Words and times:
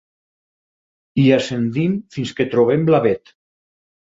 Hi 1.23 1.25
ascendim 1.35 1.93
fins 2.17 2.33
que 2.41 2.49
trobem 2.55 2.89
l'avet. 2.97 3.37